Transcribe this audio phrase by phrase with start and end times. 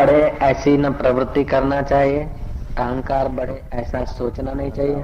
[0.00, 2.22] बढ़े ऐसी न प्रवृत्ति करना चाहिए।
[2.78, 4.94] अहंकार बढ़े ऐसा सोचना नहीं चाहिए।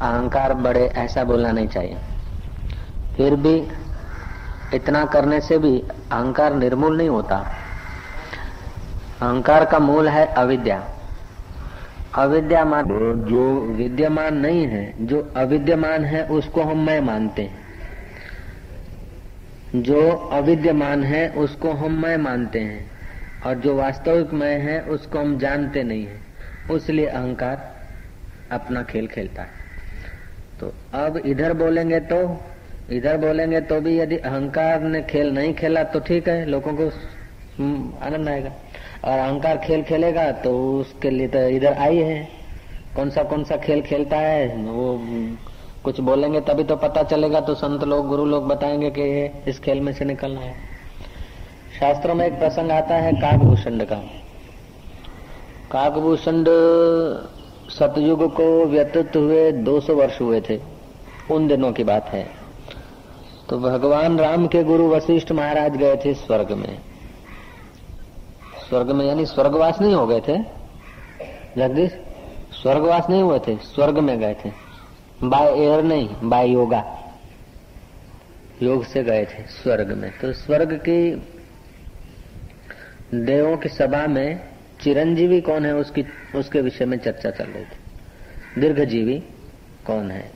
[0.00, 1.96] अहंकार बढ़े ऐसा बोलना नहीं चाहिए।
[3.16, 3.68] फिर भी
[4.74, 7.36] इतना करने से भी अहंकार निर्मूल नहीं होता।
[9.22, 10.84] अहंकार का मूल है अविद्या।
[12.14, 12.84] अविद्यमान
[13.28, 17.60] जो विद्यमान नहीं है। जो अविद्यमान है उसको हम मैं मानते हैं।
[19.82, 22.99] जो अविद्यमान है उसको हम मैं मानते हैं।
[23.46, 26.18] और जो वास्तविक मैं है उसको हम जानते नहीं है।
[26.70, 27.68] उसलिए अहंकार
[28.52, 29.58] अपना खेल खेलता है।
[30.60, 32.18] तो अब इधर बोलेंगे तो
[32.90, 36.88] इधर बोलेंगे तो भी यदि अहंकार ने खेल नहीं खेला तो ठीक है लोगों को
[37.58, 38.52] हम्म, आनंद आएगा।
[39.04, 42.28] और अहंकार खेल खेलेगा तो उसके लिए तो इधर आई है।
[42.96, 44.98] कौन सा कौन सा खेल खेलता है वो
[45.84, 49.04] कुछ बोलेंगे तभी तो पता चलेगा। तो संत लोग गुरु लोग बताएँगे कि
[49.50, 50.54] इस खेल में से निकलना है।
[51.80, 53.94] शास्त्रों में एक प्रसंग आता है, काकभूषण का।
[55.70, 56.44] काकभूषण
[57.68, 60.60] सतयुग को व्यतीत हुए 200 वर्ष हुए थे।
[61.30, 62.30] उन दिनों की बात है।
[63.48, 66.78] तो भगवान राम के गुरु वशिष्ठ महाराज गए थे स्वर्ग में।
[68.68, 70.36] स्वर्ग में यानी स्वर्गवास नहीं हो गए थे?
[71.58, 71.98] जगदीश,
[72.62, 73.56] स्वर्गवास नहीं हुए थे?
[73.56, 74.50] स्वर्ग में गए थे।
[75.22, 76.98] बाय एयर नहीं, बाय योगा।
[78.62, 81.22] योग से गए थे स्वर्ग में। तो स्वर्ग की
[83.14, 84.40] देवों की सभा में
[84.80, 88.60] चिरंजीवी कौन है उसकी, उसके विषय में चर्चा चल रही थी?
[88.60, 89.18] दीर्घजीवी
[89.86, 90.30] कौन है?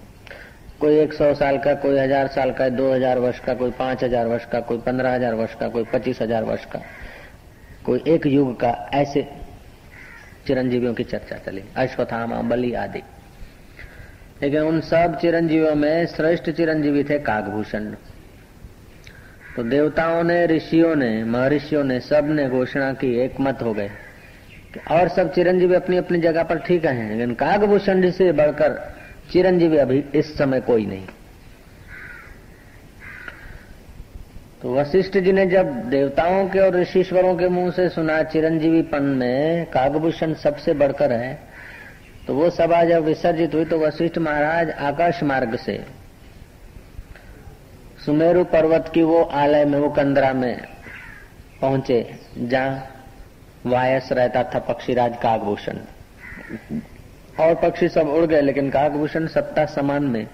[0.80, 4.04] कोई एक सौ साल का, कोई हज़ार साल का, दो हज़ार वर्ष का, कोई पाँच
[4.04, 6.80] हज़ार वर्ष का, कोई पंद्रह हज़ार वर्ष का, कोई पच्चीस हज़ार वर्ष का,
[7.84, 9.28] कोई एक युग का, ऐसे
[10.46, 13.02] चिरंजीवियों की चर्चा चली। अश्वथामा बलि आदि।
[14.42, 17.94] लेकिन उन सब चिरंजीवियों में श्रेष्ठ चिरंजीवी थे काकभूषण।
[19.56, 23.90] तो देवताओं ने, ऋषियों ने, महर्षियों ने सबने घोषणा की एक मत हो गए।
[24.90, 28.78] और सब चिरंजीवी अपनी अपनी जगह पर ठीक है, लेकिन काकभूषण से बढ़कर
[29.32, 31.06] चिरंजीवी अभी इस समय कोई नहीं।
[34.62, 39.66] तो वशिष्ठ जी ने जब देवताओं के और ऋषिश्वरों के मुँह से सुना चिरंजीवीपन में
[39.66, 41.38] कागभूषण सबसे बढ़कर है
[42.26, 46.03] तो वो सभा जब विसर्जित हुई तो वशिष्ठ महाराज आकाश मार्ग से
[48.04, 50.62] सुमेरु पर्वत की वो आलय में, वो कंदरा में
[51.60, 52.86] पहुँचे, जहाँ
[53.66, 55.76] वायस रहता था पक्षीराज कागभूषण।
[57.40, 60.26] और पक्षी सब उड़ गए, लेकिन काकभूषण सत्ता समान में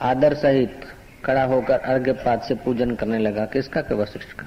[0.00, 0.80] आदर सहित
[1.24, 4.46] खड़ा होकर अर्घ्य पाद से पूजन करने लगा। किसका के वशिष्ठ का?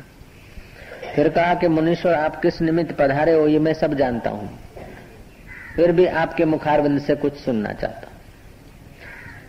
[1.16, 4.60] फिर कहा कि, मुनीश्वर, आप किस निमित्त पधारे हो, ये मैं सब जानता हूँ।
[5.76, 8.11] फिर भी आपके मुखारविंद से कुछ सुनना चाहता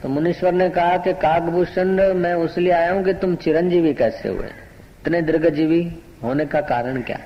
[0.02, 4.46] तो मुनीश्वर ने कहा कि काकभूषण, मैं उसलिए आया हूँ कि तुम चिरंजीवी कैसे हुए?
[5.02, 5.82] इतने दीर्घजीवी
[6.22, 7.18] होने का कारण क्या?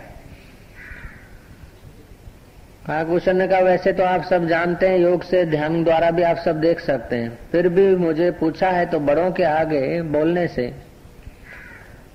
[2.87, 6.37] काकभूषण ने कहा, वैसे तो आप सब जानते हैं, योग से ध्यान द्वारा भी आप
[6.37, 10.73] सब देख सकते हैं। फिर भी मुझे पूछा है तो बड़ों के आगे बोलने से,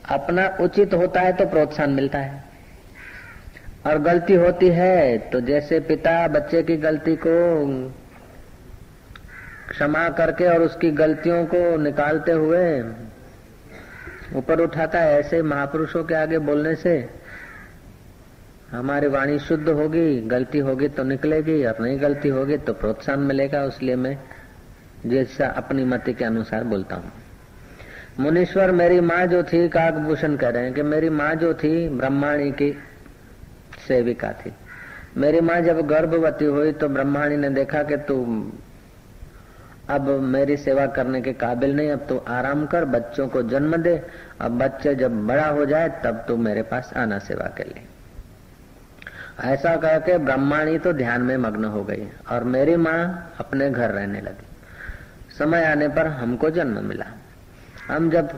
[0.10, 2.44] अपना उचित होता है तो प्रोत्साहन मिलता है।
[3.88, 7.34] और गलती होती है तो जैसे पिता बच्चे की गलती को
[9.70, 12.66] क्षमा करके और उसकी गलतियों को निकालते हुए
[14.36, 16.94] ऊपर उठाता है ऐसे महापुरुषों के आगे बोलने से,
[18.72, 23.64] हमारी वाणी शुद्ध होगी, गलती होगी तो निकलेगी, और नहीं गलती होगी तो प्रोत्साहन मिलेगा
[23.64, 24.18] उसलिए मैं
[25.06, 27.12] जैसा अपनी मति के अनुसार बोलता हूँ।
[28.20, 32.52] मुनीश्वर, मेरी माँ जो थी, काकभूषण कह रहे हैं कि मेरी माँ जो थी, ब्रह्माणी
[32.52, 32.72] की
[33.88, 34.54] सेविका थी।
[35.18, 38.16] मेरी माँ जब गर्भवती हुई तो ब्रह्माणी ने देखा कि तू
[39.92, 44.02] अब मेरी सेवा करने के काबिल नहीं, अब तू आराम कर, बच्चों को जन्म दे।
[44.42, 47.88] अब बच्चे जब बड़ा हो जाए, तब तू मेरे पास आना सेवा के लिए।
[49.44, 53.92] ऐसा कह के ब्रह्माणी तो ध्यान में मग्न हो गई और मेरी माँ अपने घर
[53.92, 54.48] रहने लगी।
[55.40, 57.06] समय आने पर हमको जन्म मिला।
[57.88, 58.30] हम जब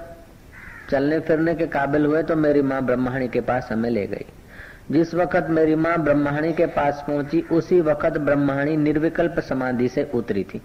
[0.89, 4.25] चलने फिरने के काबिल हुए तो मेरी माँ ब्रह्माणी के पास हमें ले गई।
[4.91, 10.43] जिस वक्त मेरी माँ ब्रह्माणी के पास पहुँची, उसी वक्त ब्रह्माणी निर्विकल्प समाधि से उतरी
[10.43, 10.61] थी।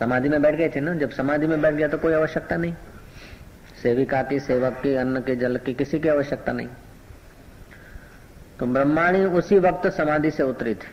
[0.00, 0.94] समाधि में बैठ गए थे ना?
[0.94, 2.74] जब समाधि में बैठ गया तो कोई आवश्यकता नहीं।
[3.82, 6.68] सेविका की, सेवक की, अन्न के, जल की किसी की आवश्यकता नहीं।
[8.58, 10.88] तो ब्रह्माणी उसी वक्त समाधि से उतरी थी।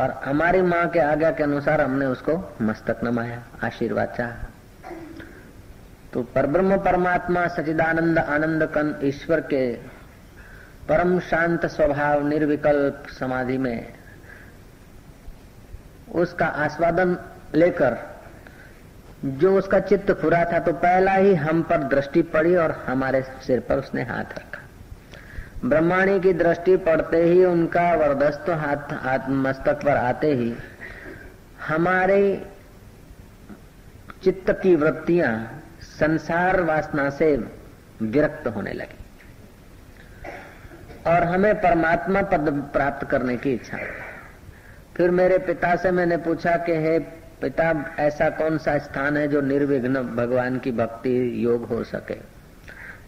[0.00, 4.30] और हमारी माँ के आज्ञा के अनुसार हमने उसको मस्तक नमाया, आशीर्वाद चाह।
[6.12, 9.72] तो परब्रह्म परमात्मा सचिदानंद आनंद कन ईश्वर के
[10.88, 13.92] परम शांत स्वभाव निर्विकल्प समाधि में
[16.14, 17.18] उसका आस्वादन
[17.54, 17.96] लेकर,
[19.24, 23.60] जो उसका चित्त खुरा था तो पहला ही हम पर दृष्टि पड़ी और हमारे सिर
[23.60, 29.96] पर उसने हाथ रखा। ब्रह्माणी की दृष्टि पड़ते ही उनका वरदस्त हाथ हाथ मस्तक पर
[29.96, 30.54] आते ही
[31.68, 32.20] हमारे
[34.22, 35.32] चित्त की वृत्तियाँ
[35.98, 37.36] संसार वासना से
[38.02, 38.98] विरक्त होने लगी
[41.06, 43.78] और हमें परमात्मा पद प्राप्त करने की इच्छा
[44.96, 46.98] फिर मेरे पिता से मैंने पूछा कि, हे
[47.42, 52.14] पिता, ऐसा कौन सा स्थान है जो निर्विघ्न भगवान की भक्ति योग हो सके?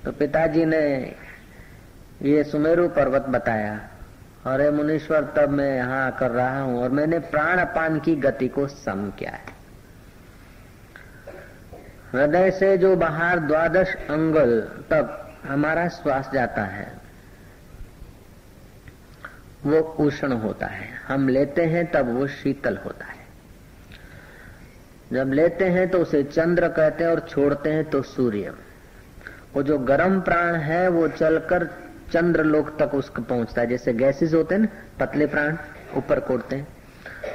[0.05, 1.15] तो पिताजी ने
[2.23, 3.89] ये सुमेरु पर्वत बताया
[4.47, 8.67] अरे मुनीश्वर, तब मैं यहाँ कर रहा हूँ, और मैंने प्राण अपान की गति को
[8.67, 9.63] सम किया है।
[12.13, 16.93] हृदय से जो बाहर द्वादश अंगल तक हमारा श्वास जाता है,
[19.67, 23.22] वो उष्ण होता है। हम लेते हैं, तब वो शीतल होता है।
[25.13, 28.53] जब लेते हैं तो उसे चंद्र कहते हैं और छोड़ते हैं तो सूर्य।
[29.55, 31.65] वो जो गर्म प्राण है, वो चलकर
[32.13, 34.69] चंद्र लोक तक उसको पहुँचता है। जैसे गैसेस होते हैं ना,
[35.01, 35.57] पतले प्राण,
[35.97, 36.67] ऊपर कोड़ते हैं।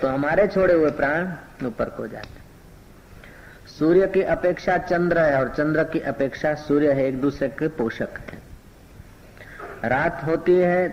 [0.02, 1.32] तो हमारे छोड़े हुए प्राण
[1.66, 2.46] ऊपर को जाते
[3.70, 8.20] सूर्य की अपेक्षा चंद्र है और चंद्र की अपेक्षा सूर्य है, एक दूसरे के पोषक
[8.32, 10.88] है। रात होती है,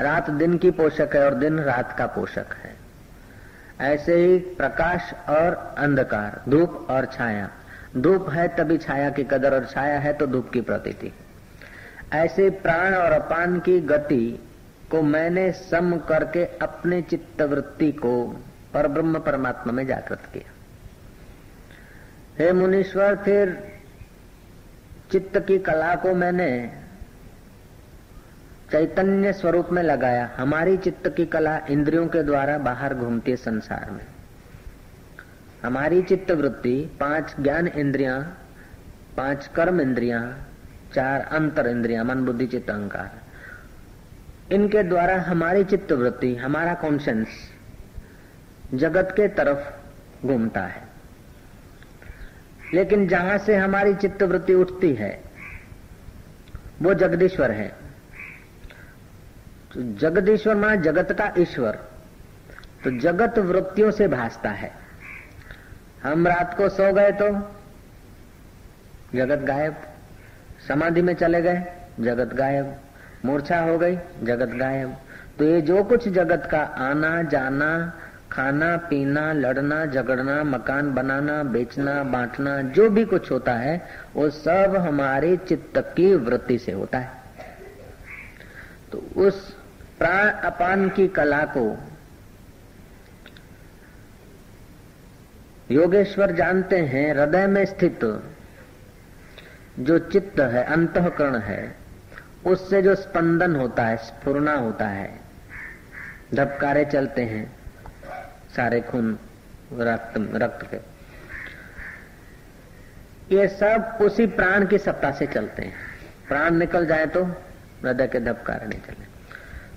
[0.00, 2.79] रात दिन की पोषक है और दिन रात का पोषक है।
[3.80, 7.48] ऐसे ही प्रकाश और अंधकार, धूप और छाया।
[7.96, 11.12] धूप है तभी छाया की कदर और छाया है तो धूप की प्रतीति।
[12.12, 14.40] ऐसे प्राण और अपान की गति
[14.90, 18.12] को मैंने सम करके अपने चित्त वृत्ति को
[18.74, 20.52] पर ब्रह्म परमात्मा में जागृत किया।
[22.38, 23.56] हे मुनीश्वर, फिर
[25.12, 26.50] चित्त की कला को मैंने
[28.72, 33.90] चैतन्य स्वरूप में लगाया, हमारी चित्त की कला इंद्रियों के द्वारा बाहर घूमती है संसार
[33.90, 34.06] में।
[35.64, 38.18] हमारी चित्त वृत्ति पाँच ज्ञान इंद्रिया,
[39.16, 40.36] पाँच कर्म इंद्रिया,
[40.94, 43.10] चार अंतर इंद्रिया, मन, बुद्धि, चित्त, अहंकार।
[44.54, 47.26] इनके द्वारा हमारी चित्त वृत्ति हमारा कॉन्शियस
[48.74, 49.72] जगत के तरफ़
[50.26, 50.82] घूमता है।
[52.74, 55.22] लेकिन जहाँ से हमारी चित्त वृत्ति उठती है,
[56.82, 57.79] वो जगदीश्वर है।
[59.74, 61.72] तो जगदीश्वर माना जगत का ईश्वर।
[62.84, 64.72] तो जगत वृत्तियों से भासता है।
[66.02, 67.28] हम रात को सो गए तो
[69.14, 69.76] जगत गायब।
[70.68, 71.64] समाधि में चले गए,
[72.00, 72.76] जगत गायब।
[73.24, 74.96] मूर्छा हो गई, जगत गायब।
[75.38, 77.92] तो ये जो कुछ जगत का आना, जाना,
[78.32, 84.76] खाना, पीना, लड़ना, झगड़ना, मकान बनाना, बेचना, बांटना, जो भी कुछ होता है, वो सब
[84.76, 87.10] हमारे चित्त की वृत्ति से होता है।
[88.92, 89.59] तो उस
[90.00, 91.78] प्राण अपान की कला को
[95.70, 98.00] योगेश्वर जानते हैं, हृदय में स्थित
[99.78, 101.76] जो चित्त है, अंतकरण है,
[102.46, 105.20] उससे जो स्पंदन होता है स्फुरना होता है,
[106.34, 107.44] धबकारे चलते हैं,
[108.56, 109.18] सारे खून
[109.72, 110.80] रक्त रक्त के।
[113.36, 115.74] ये सब उसी प्राण की सत्ता से चलते हैं।
[116.28, 119.09] प्राण निकल जाए तो हृदय के धबकारे नहीं चले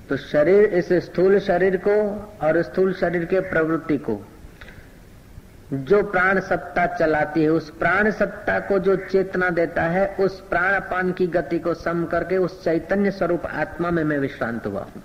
[0.10, 1.96] तो शरीर, इस स्थूल शरीर को
[2.42, 4.26] और स्थूल शरीर के प्रवृत्ति को।
[5.74, 10.80] जो प्राण सत्ता चलाती है, उस प्राण सत्ता को जो चेतना देता है, उस प्राण
[10.80, 15.04] पान की गति को सम करके उस चैतन्य स्वरूप आत्मा में मैं विश्रांत हुआ हूँ।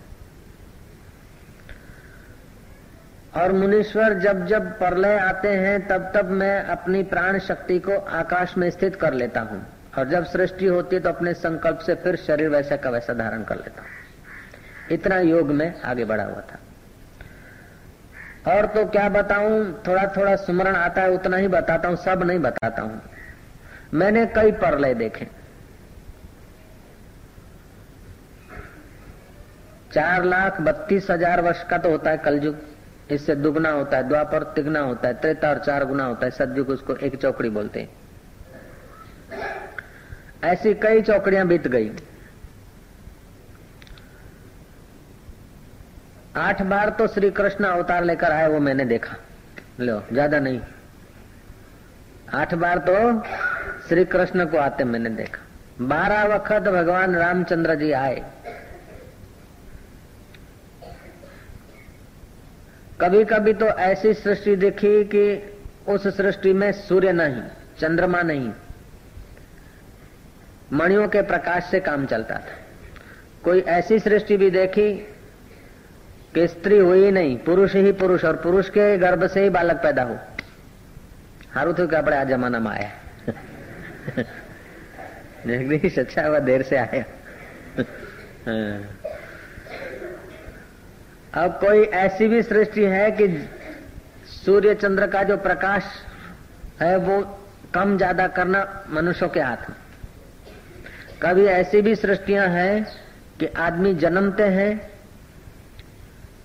[3.35, 8.57] और मुनीश्वर, जब जब प्रलय आते हैं, तब तब मैं अपनी प्राण शक्ति को आकाश
[8.59, 9.67] में स्थित कर लेता हूँ।
[9.99, 13.43] और जब सृष्टि होती है तो अपने संकल्प से फिर शरीर वैसा का वैसा धारण
[13.43, 13.91] कर लेता हूँ।
[14.93, 16.59] इतना योग में आगे बढ़ा हुआ था।
[18.49, 22.39] और तो क्या बताऊँ थोड़ा थोड़ा सुमरण आता है, उतना ही बताता हूँ, सब नहीं
[22.39, 23.01] बताता हूँ।
[23.95, 25.27] मैंने कई परलय देखे।
[29.93, 32.57] चार लाख बत्तीस हज़ार वर्ष का तो होता है कलयुग।
[33.11, 36.69] इससे दुगना होता है, द्वापर तिगना होता है, त्रेता और चार गुना होता है, सदयुग
[36.71, 37.89] उसको एक चौकड़ी बोलते हैं।
[40.45, 41.89] ऐसी कई चौकड़ियाँ बीत गई।
[46.39, 49.17] आठ बार तो श्री कृष्ण अवतार लेकर आए, वो मैंने देखा।
[49.81, 50.61] लो, ज़्यादा नहीं।
[52.35, 52.95] आठ बार तो
[53.89, 58.23] श्री कृष्ण को आते मैंने देखा। बारह वक्त भगवान रामचंद्र जी आए।
[63.01, 65.27] कभी कभी तो ऐसी सृष्टि देखी कि
[65.89, 67.43] उस सृष्टि में सूर्य नहीं,
[67.81, 68.51] चंद्रमा नहीं।
[70.73, 72.57] मणियों के प्रकाश से काम चलता था।
[73.45, 74.91] कोई ऐसी सृष्टि भी देखी
[76.39, 79.77] कि स्त्री हुई ही नहीं, पुरुष ही पुरुष, और पुरुष के गर्भ से ही बालक
[79.77, 80.17] पैदा हो।
[81.53, 82.91] हारू थे आज जमाना में आया।
[85.47, 87.05] જગદીશ અચ્છા हुआ देर से आया।
[88.47, 88.79] हाँ।
[91.35, 93.27] अब कोई ऐसी भी सृष्टि है कि
[94.27, 95.83] सूर्य चंद्र का जो प्रकाश
[96.83, 97.39] है, वो
[97.75, 99.77] कम ज़्यादा करना मनुष्यों के हाथ में।
[101.23, 102.87] कभी ऐसी भी सृष्टियाँ हैं
[103.41, 104.98] कि आदमी जन्मते हैं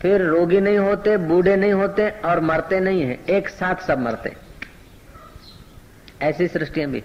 [0.04, 4.36] फिर रोगी नहीं होते, बूढ़े नहीं होते और मरते नहीं है, एक साथ सब मरते
[6.22, 7.04] ऐसी सृष्टियाँ भी।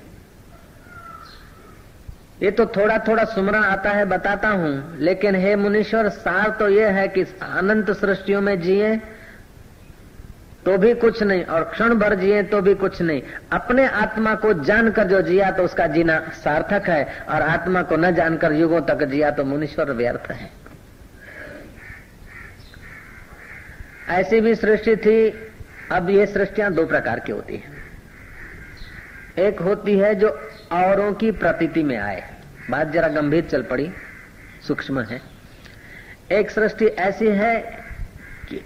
[2.43, 6.88] ये तो थोड़ा थोड़ा सुमरण आता है, बताता हूँ, लेकिन हे मुनीश्वर, सार तो ये
[6.88, 8.97] है कि अनंत सृष्टियों में जिए
[10.64, 14.52] तो भी कुछ नहीं, और क्षण भर जिए तो भी कुछ नहीं। अपने आत्मा को
[14.64, 19.05] जानकर जो जिया तो उसका जीना सार्थक है, और आत्मा को न जानकर युगों तक
[19.05, 20.50] जिया तो मुनीश्वर व्यर्थ है।
[24.09, 25.31] ऐसी भी सृष्टि थी,
[25.93, 27.77] अब ये सृष्टियाँ दो प्रकार की होती हैं।
[29.38, 30.29] एक होती है जो
[30.73, 32.23] औरों की प्रतीति में आए।
[32.71, 33.91] बात जरा गंभीर चल पड़ी,
[34.69, 35.21] सूक्ष्म है।
[36.33, 37.61] एक सृष्टि ऐसी है
[38.49, 38.61] कि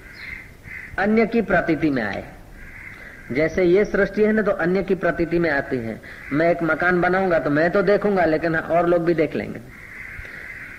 [0.99, 2.25] अन्य की प्रतीति में आए।
[3.33, 6.01] जैसे ये सृष्टि है ना तो अन्य की प्रतीति में आती है।
[6.33, 9.61] मैं एक मकान बनाऊँगा तो मैं तो देखूँगा, लेकिन और लोग भी देख लेंगे।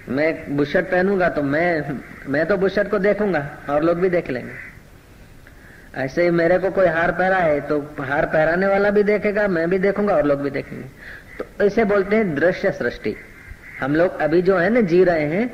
[0.09, 4.53] मैं बुशर्ट पहनूँगा तो मैं मैं तो बुशर्ट को देखूँगा और लोग भी देख लेंगे।
[5.95, 9.69] ऐसे ही मेरे को कोई हार पहरा है तो हार पहराने वाला भी देखेगा, मैं
[9.69, 10.85] भी देखूँगा और लोग भी देखेंगे।
[11.37, 13.15] तो इसे बोलते हैं दृश्य सृष्टि।
[13.79, 15.49] हम लोग अभी जो है ना जी रहे हैं,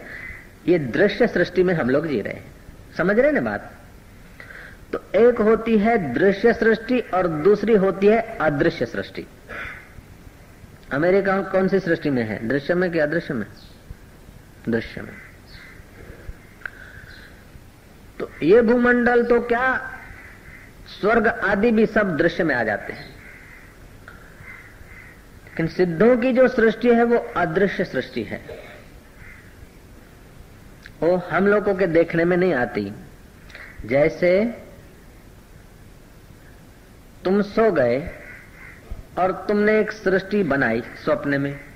[0.67, 2.45] ये दृश्य सृष्टि में हम लोग जी रहे हैं।
[2.97, 3.71] समझ रहे ना बात?
[4.93, 9.25] तो एक होती है दृश्य सृष्टि और दूसरी होती है अदृश्य सृष्टि।
[10.93, 12.47] अमेरिका कौन सी सृष्टि में है?
[12.47, 13.45] दृश्य में कि अदृश्य में?
[14.71, 15.13] दृश्य में।
[18.19, 19.95] तो ये भूमंडल तो क्या
[21.01, 23.09] स्वर्ग आदि भी सब दृश्य में आ जाते हैं।
[25.45, 28.69] लेकिन सिद्धों की जो सृष्टि है, वो अदृश्य सृष्टि है।
[31.01, 32.93] वो हम लोगों के देखने में नहीं आती।
[33.85, 34.45] जैसे
[37.23, 38.11] तुम सो गए
[39.17, 41.68] और तुमने एक सृष्टि बनाई स्वप्न में।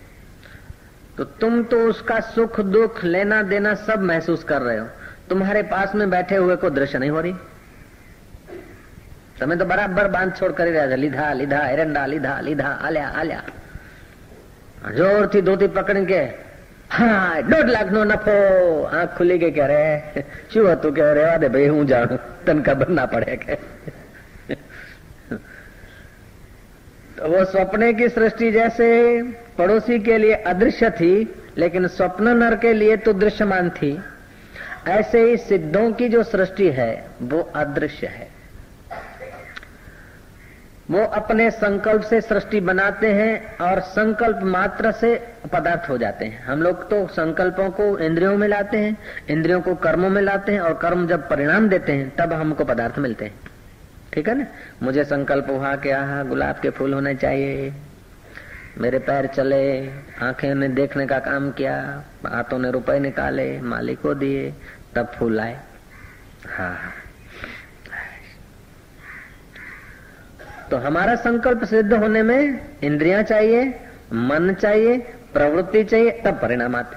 [1.16, 4.86] तो तुम तो उसका सुख दुख लेना देना सब महसूस कर रहे हो
[5.28, 7.34] तुम्हारे पास में बैठे हुए को दृश्य नहीं हो रही
[9.38, 15.42] તમે તો બરાબર બાંધછોડ કરી રહ્યા છે લીધા લીધા એરંડા લીધા લીધા આલ્યા આલ્યા જોરથી
[15.42, 16.20] ધોતી પકડી કે
[16.90, 18.36] હા દોઢ લાખ નો નફો
[18.92, 19.82] આંખ ખુલી ગઈ કે અરે
[20.48, 23.58] શું હતું કે રેવા દે ભાઈ હું જાણું તને ખબર ના પડે કે
[27.23, 29.21] वो सपने की सृष्टि जैसे
[29.57, 33.97] पड़ोसी के लिए अदृश्य थी, लेकिन स्वप्न नर के लिए तो दृश्यमान थी।
[34.87, 38.27] ऐसे ही सिद्धों की जो सृष्टि है, वो अदृश्य है।
[40.91, 45.15] वो अपने संकल्प से सृष्टि बनाते हैं और संकल्प मात्र से
[45.53, 48.97] पदार्थ हो जाते हैं। हम लोग तो संकल्पों को इंद्रियों में लाते हैं,
[49.29, 52.99] इंद्रियों को कर्मों में लाते हैं और कर्म जब परिणाम देते हैं, तब हमको पदार्थ
[52.99, 53.52] मिलते हैं।
[54.13, 54.45] ठीक है ना?
[54.83, 57.73] मुझे संकल्प हुआ कि हाँ गुलाब के फूल होने चाहिए।
[58.77, 59.89] मेरे पैर चले,
[60.21, 64.53] आँखें ने देखने का काम किया, हाथों ने रुपए निकाले, मालिक को दिए,
[64.95, 65.59] तब फूल आए।
[66.49, 66.93] हाँ हाँ।
[70.71, 73.79] तो हमारा संकल्प सिद्ध होने में इंद्रियाँ चाहिए,
[74.13, 74.97] मन चाहिए,
[75.33, 76.95] प्रवृत्ति चाहिए, तब परिणाम आते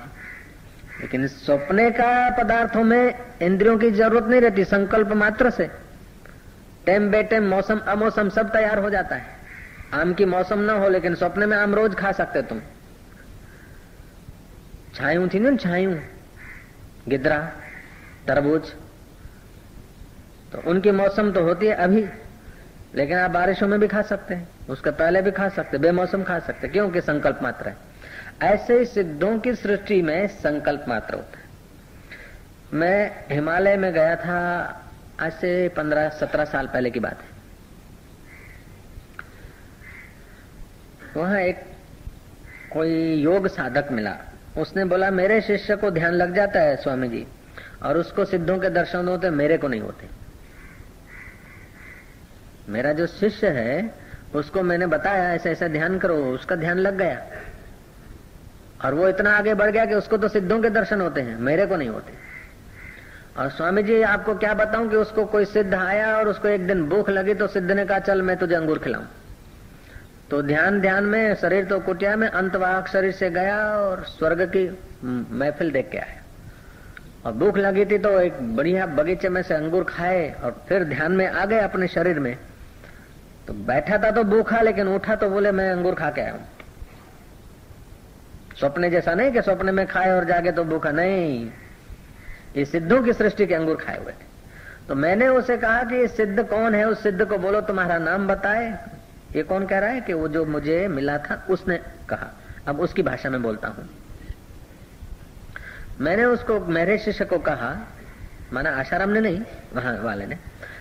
[1.00, 5.85] लेकिन सपने का पदार्थों में इंद्रियों की ज़रूरत नहीं रहती, संकल्प मात्र से।
[6.86, 9.26] टेम बेटेम मौसम, अमौसम सब तैयार हो जाता है।
[9.94, 12.60] आम की मौसम ना हो, लेकिन सपने में आम रोज खा सकते तुम।
[14.94, 16.00] छायू थी ना, छायू।
[17.08, 17.52] गिदरा,
[18.26, 18.70] तरबूज।
[20.52, 22.06] तो उनकी मौसम तो होती है अभी,
[22.94, 26.38] लेकिन आप बारिशों में भी खा सकते हैं। उसके पहले भी खा सकते बेमौसम खा
[26.38, 27.76] सकते क्योंकि संकल्प मात्र है।
[28.42, 31.44] ऐसे ही सिद्धों की सृष्टि में संकल्प मात्र होता है।
[32.72, 34.82] मैं हिमालय में गया था
[35.20, 37.28] आज से पंद्रह, सत्रह साल पहले की बात है।
[41.16, 41.62] वहाँ एक
[42.72, 44.16] कोई योग साधक मिला।
[44.58, 47.26] उसने बोला, मेरे शिष्य को ध्यान लग जाता है स्वामी जी
[47.82, 50.08] और उसको सिद्धों के दर्शन होते मेरे को नहीं होते।
[52.68, 53.94] मेरा जो शिष्य है,
[54.34, 57.26] उसको मैंने बताया, ऐसा ऐसा ध्यान करो, उसका ध्यान लग गया।
[58.84, 61.66] और वो इतना आगे बढ़ गया कि उसको तो सिद्धों के दर्शन होते हैं, मेरे
[61.66, 62.35] को नहीं होते।
[63.38, 66.82] और स्वामी जी, आपको क्या बताऊँ कि उसको कोई सिद्ध आया और उसको एक दिन
[66.88, 69.04] भूख लगी तो सिद्ध ने कहा, चल, मैं तुझे अंगूर खिलाऊं.
[70.30, 74.68] तो ध्यान ध्यान में, शरीर तो कुटिया में, अंतवाहक शरीर से गया और स्वर्ग की
[75.04, 76.22] महफिल देख के आया।
[77.26, 81.12] और भूख लगी थी तो एक बढ़िया बगीचे में से अंगूर खाए और फिर ध्यान
[81.12, 82.36] में आ गए अपने शरीर में।
[83.46, 86.46] तो बैठा था तो भूखा, लेकिन उठा तो बोले, मैं अंगूर खा के आया हूँ।
[88.60, 91.48] सपने जैसा नहीं कि सपने में खाए और जागे तो भूखा, नहीं
[92.56, 94.36] ये सिद्धों की सृष्टि के अंगूर खाए हुए थे।
[94.88, 96.88] तो मैंने उसे कहा कि सिद्ध कौन है?
[96.88, 98.78] उस सिद्ध को बोलो, तुम्हारा नाम बताए।
[99.36, 102.36] ये कौन कह रहा है कि वो जो मुझे मिला था, उसने कहा।
[102.66, 103.88] अब उसकी भाषा में बोलता हूँ।
[106.00, 107.86] मैंने उसको, मेरे शिष्य को कहा,
[108.52, 109.40] माना आशाराम ने नहीं,
[109.74, 110.38] वहाँ वाले ने।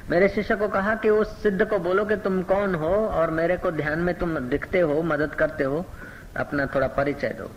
[0.10, 3.58] मेरे शिष्य को कहा कि उस सिद्ध को बोलो कि तुम कौन हो और मेरे
[3.58, 5.86] को ध्यान में तुम दिखते हो, मदद करते हो,
[6.38, 7.52] अपना थोड़ा परिचय दो।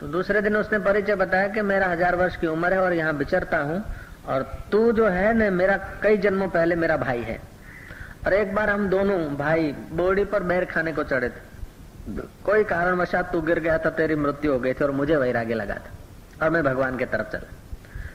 [0.00, 3.12] तो दूसरे दिन उसने परिचय बताया कि मेरा हज़ार वर्ष की उम्र है और यहाँ
[3.12, 3.82] विचरता हूँ
[4.26, 4.42] और
[4.72, 7.38] तू जो है न, मेरा कई जन्मों पहले मेरा भाई है।
[8.26, 13.32] और एक बार हम दोनों, भाई, बोड़ी पर बैर खाने को चढ़े थे। कोई कारणवशात
[13.32, 16.50] तू गिर गया था तेरी मृत्यु हो गई थी और मुझे वैराग्य लगा था और
[16.50, 17.52] मैं भगवान के तरफ़ चला।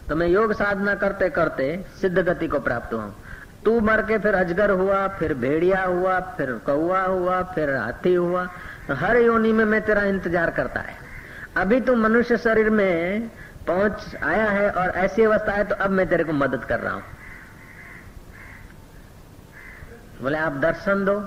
[0.10, 1.68] तो मैं योग साधना करते करते
[2.02, 3.12] सिद्ध गति को प्राप्त हुआ।
[3.66, 8.48] तू मर के फिर अजगर हुआ, फिर भेड़िया हुआ, फिर कौआ हुआ, फिर हाथी हुआ।
[8.92, 11.04] हर योनि में मैं तेरा इंतज़ार करता है
[11.58, 13.30] अभी तू मनुष्य शरीर में
[13.68, 16.94] पहुँच आया है और ऐसी अवस्था है तो अब मैं तेरे को मदद कर रहा
[16.94, 17.04] हूँ।
[20.22, 21.18] बोले, आप दर्शन दो।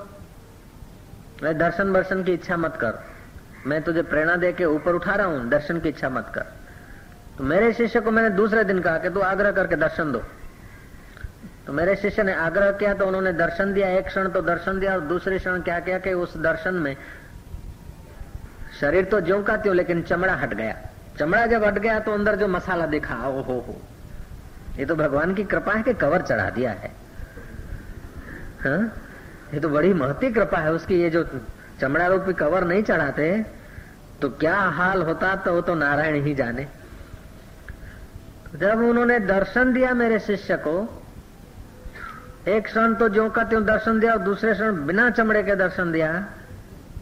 [1.42, 2.98] मैं दर्शन वर्शन की इच्छा मत कर।
[3.66, 6.46] मैं तुझे प्रेरणा दे के ऊपर उठा रहा हूँ, दर्शन की इच्छा मत कर।
[7.38, 10.22] तो मेरे शिष्य को मैंने दूसरे दिन कहा कि तू आग्रह करके दर्शन दो।
[11.66, 14.94] तो मेरे शिष्य ने आग्रह किया तो उन्होंने दर्शन दिया, एक क्षण तो दर्शन दिया
[14.94, 16.96] और दूसरे क्षण क्या किया कि उस दर्शन में
[18.80, 20.74] शरीर तो ज्यो का त्यों, लेकिन चमड़ा हट गया।
[21.18, 23.80] चमड़ा जब हट गया तो अंदर जो मसाला देखा ओ हो हो।
[24.78, 26.90] ये तो भगवान की कृपा है कि कवर चढ़ा दिया है।
[28.60, 28.76] हा?
[29.54, 31.24] ये तो बड़ी महती कृपा है उसकी, ये जो
[31.80, 33.44] चमड़ा रूपी कवर नहीं चढ़ाते
[34.20, 36.66] तो क्या हाल होता तो वो तो नारायण ही जाने।
[38.54, 40.76] जब उन्होंने दर्शन दिया मेरे शिष्य को,
[42.48, 45.92] एक क्षण तो जो का त्यों दर्शन दिया और दूसरे क्षण बिना चमड़े के दर्शन
[45.92, 46.10] दिया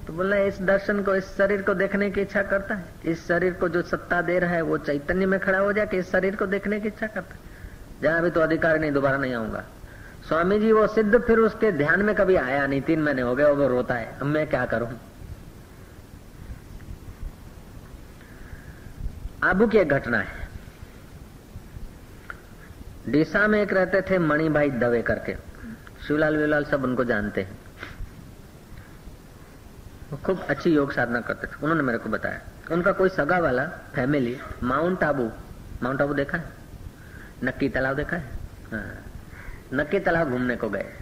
[0.06, 3.52] तो बोला, इस दर्शन को, इस शरीर को देखने की इच्छा करता है। इस शरीर
[3.52, 6.36] को जो सत्ता दे रहा है, वो चैतन्य में खड़ा हो जाए कि इस शरीर
[6.36, 7.40] को देखने की इच्छा करता है।
[8.02, 9.64] जहाँ भी तो अधिकार नहीं, दोबारा नहीं आऊँगा।
[10.28, 13.44] स्वामी जी, वो सिद्ध फिर उसके ध्यान में कभी आया नहीं। तीन महीने हो गए,
[13.44, 14.88] वो रोता है। अब मैं क्या करूँ?
[19.42, 20.48] आबू की एक घटना है।
[23.08, 25.34] डीसा में एक रहते थे मणि भाई दवे करके
[26.08, 27.65] शिवलाल विलाल सब उनको जानते हैं।
[30.12, 32.40] वो खूब अच्छी योग साधना करते थे। उन्होंने मेरे को बताया।
[32.72, 35.32] उनका कोई सगा वाला family Mount Abu
[35.82, 36.44] Mount Abu देखा है?
[37.44, 38.22] नक्की तालाब देखा है?
[38.72, 38.94] हाँ।
[39.74, 40.92] नक्की तालाब घूमने को गए।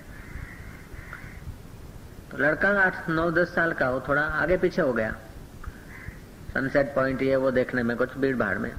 [2.31, 5.17] तो लड़का आठ, नौ, दस साल का, वो थोड़ा आगे पीछे हो गया।
[6.55, 8.73] सनसेट पॉइंट ये, वो देखने में कुछ भीड़ भाड़ में।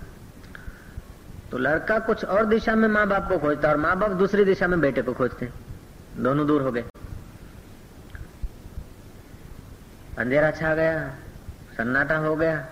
[1.51, 4.67] तो लड़का कुछ और दिशा में माँ बाप को खोजता और माँ बाप दूसरी दिशा
[4.67, 5.49] में बेटे को खोजते।
[6.17, 6.83] दोनों दूर हो गए।
[10.17, 11.09] अंधेरा छा गया,
[11.77, 12.65] सन्नाटा हो गया।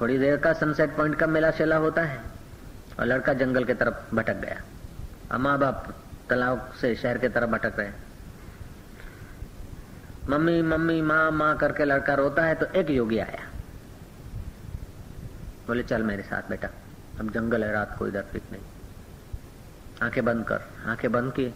[0.00, 2.18] थोड़ी देर का सनसेट पॉइंट का मेला शेला होता है
[2.98, 4.60] और लड़का जंगल की तरफ़ भटक गया।
[5.32, 5.94] और माँ बाप
[6.30, 7.90] तालाब से शहर की तरफ़ भटक रहे।
[10.28, 13.44] मम्मी मम्मी, माँ माँ करके लड़का रोता है तो एक योगी आया।
[15.66, 16.68] बोले, चल मेरे साथ बेटा,
[17.20, 18.62] अब जंगल है, रात को इधर फिक नहीं
[20.02, 21.54] आँखें बंद कर, आँखें बंद किए।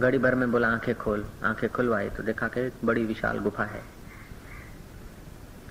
[0.00, 3.82] घड़ी भर में बोला, आँखें खोल, आँखें खुलवाई तो देखा कि बड़ी विशाल गुफा है।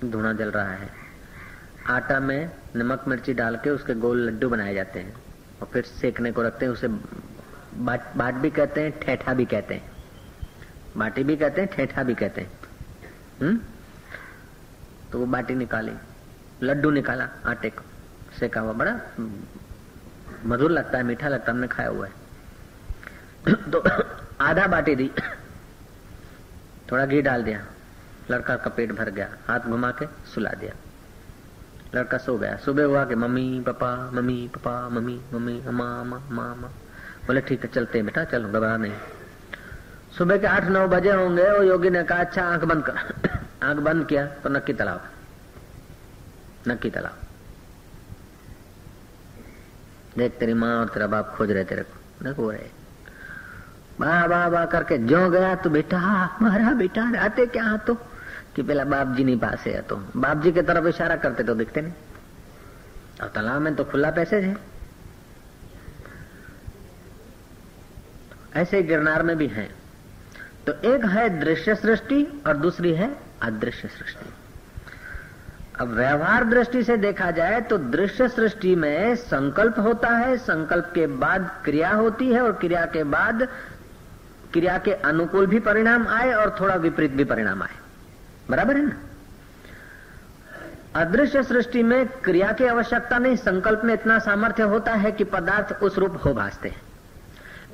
[0.04, 0.90] धुआँ जल रहा है।
[1.86, 5.14] आटा में नमक मिर्ची डाल के उसके गोल लड्डू बनाए जाते हैं
[5.62, 6.88] और फिर सेकने को रखते हैं, उसे
[7.74, 9.92] बाट बाट भी कहते हैं, ठेठा भी कहते हैं।
[10.96, 12.52] बाटी भी कहते हैं, ठेठा भी कहते हैं।
[13.42, 13.60] हम्म?
[15.12, 15.92] तो वो बाटी निकाली,
[16.62, 17.82] लड्डू निकाला, आटे को।
[18.40, 19.00] सेका हुआ, बड़ा
[20.44, 22.23] मधुर लगता है, मीठा लगता है, हमने खाया हुआ है।
[23.48, 23.82] तो
[24.40, 25.10] आधा बाटी दी।
[26.92, 27.64] थोड़ा घी डाल दिया।
[28.30, 30.72] लड़का का पेट भर गया। हाथ घुमा के सुला दिया।
[31.94, 36.70] लड़का सो गया। सुबह हुआ कि mummy, papa mummy papa, mummy mummy, अम्मा अम्मा
[37.26, 38.92] बोले, ठीक है, चलते बेटा, चलो, घबरा नहीं।
[40.18, 43.30] सुबह के आठ, नौ बजे होंगे, वो योगी ने कहा अच्छा आँख बंद कर।
[43.62, 45.10] आँख बंद किया तो नक्की तालाब
[46.68, 47.18] नक्की तालाब
[50.18, 52.83] देख, तेरी माँ और तेरा बाप खोज रहे तेरे को। देखो रहे।
[54.00, 55.98] बा बा बा करके जो गया तो बेटा,
[56.42, 57.94] मारा बेटा, आते क्या तो
[58.56, 61.54] कि पहला बाप जी नहीं पास है तो बाप जी की तरफ़ इशारा करते तो
[61.54, 61.92] दिखते नहीं।
[63.22, 64.56] और तालाब में तो खुला पैसेज है।
[68.56, 69.68] ऐसे गिरनार में भी है।
[70.66, 73.10] तो एक है दृश्य सृष्टि और दूसरी है
[73.42, 74.32] अदृश्य सृष्टि।
[75.80, 81.06] अब व्यवहार दृष्टि से देखा जाए तो दृश्य सृष्टि में संकल्प होता है, संकल्प के
[81.06, 83.48] बाद क्रिया होती है और क्रिया के बाद
[84.54, 87.74] क्रिया के अनुकूल भी परिणाम आए और थोड़ा विपरीत भी परिणाम आए।
[88.50, 88.96] बराबर है ना?
[91.00, 95.82] अदृश्य सृष्टि में क्रिया की आवश्यकता नहीं, संकल्प में इतना सामर्थ्य होता है कि पदार्थ
[95.82, 96.82] उस रूप हो भासते हैं।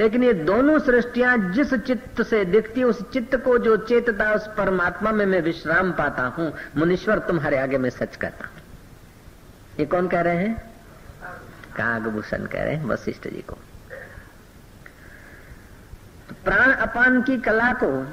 [0.01, 5.13] लेकिन ये दोनों सृष्टियाँ जिस चित्त से दिखती, उस चित्त को जो चेतता, उस परमात्मा
[5.13, 8.55] में मैं विश्राम पाता हूँ, मुनीश्वर तुम्हारे आगे मैं सच करता हूँ।
[9.81, 10.71] ये कौन कह रहे हैं?
[11.77, 13.59] कागभूषण कह रहे हैं, वशिष्ठ जी को।
[16.45, 18.09] प्राण अपान की कला को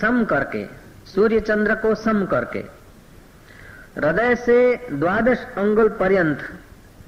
[0.00, 0.66] सम करके,
[1.06, 2.58] सूर्य चंद्र को सम करके,
[3.96, 6.58] हृदय से द्वादश अंगुल पर्यंत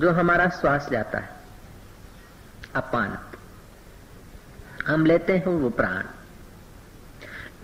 [0.00, 1.28] जो हमारा श्वास जाता है,
[2.74, 3.18] अपान।
[4.86, 6.02] हम लेते हैं वो प्राण।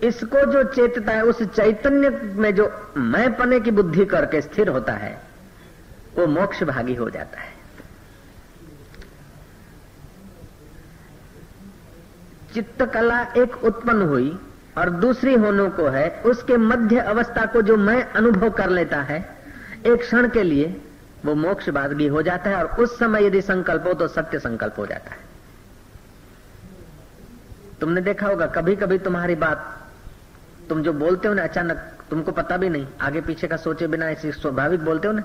[0.03, 4.93] इसको जो चेतता है, उस चैतन्य में जो मैं पने की बुद्धि करके स्थिर होता
[4.93, 5.21] है,
[6.15, 7.54] वो मोक्ष भागी हो जाता है।
[12.55, 14.37] चित्त कला एक उत्पन्न हुई
[14.77, 19.19] और दूसरी होने को है। उसके मध्य अवस्था को जो मैं अनुभव कर लेता है,
[19.85, 20.75] एक क्षण के लिए
[21.25, 24.79] वो मोक्ष भी हो जाता है और उस समय यदि संकल्प हो तो सत्य संकल्प
[24.79, 25.23] हो जाता है।
[27.81, 29.87] तुमने देखा होगा कभी कभी तुम्हारी बात,
[30.69, 31.77] तुम जो बोलते हो ना, अचानक
[32.09, 35.23] तुमको पता भी नहीं, आगे पीछे का सोचे बिना ऐसी स्वाभाविक बोलते हो ना,